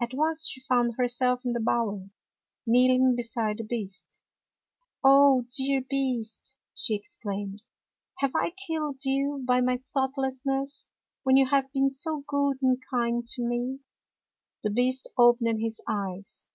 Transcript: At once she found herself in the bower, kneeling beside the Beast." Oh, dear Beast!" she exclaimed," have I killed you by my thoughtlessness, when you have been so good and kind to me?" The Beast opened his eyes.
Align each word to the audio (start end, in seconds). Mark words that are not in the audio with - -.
At 0.00 0.10
once 0.12 0.48
she 0.48 0.60
found 0.62 0.94
herself 0.98 1.44
in 1.44 1.52
the 1.52 1.60
bower, 1.60 2.10
kneeling 2.66 3.14
beside 3.14 3.58
the 3.58 3.62
Beast." 3.62 4.18
Oh, 5.04 5.44
dear 5.56 5.82
Beast!" 5.88 6.56
she 6.74 6.96
exclaimed," 6.96 7.60
have 8.18 8.32
I 8.34 8.50
killed 8.66 9.04
you 9.04 9.40
by 9.46 9.60
my 9.60 9.76
thoughtlessness, 9.94 10.88
when 11.22 11.36
you 11.36 11.46
have 11.46 11.70
been 11.72 11.92
so 11.92 12.24
good 12.26 12.60
and 12.60 12.82
kind 12.90 13.24
to 13.28 13.42
me?" 13.44 13.78
The 14.64 14.70
Beast 14.70 15.06
opened 15.16 15.60
his 15.60 15.80
eyes. 15.86 16.48